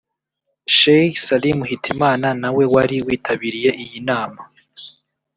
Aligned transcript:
Sheikh 0.77 1.15
Salim 1.25 1.59
Hitimana 1.69 2.27
nawe 2.41 2.63
wari 2.73 2.97
witabiriye 3.07 3.69
iyi 3.83 3.99
nama 4.09 4.41